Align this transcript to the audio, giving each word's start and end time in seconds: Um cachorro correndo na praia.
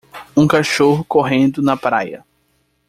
Um 0.35 0.47
cachorro 0.47 1.03
correndo 1.05 1.61
na 1.61 1.77
praia. 1.77 2.25